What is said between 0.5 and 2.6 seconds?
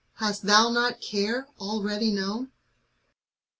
not Care already known?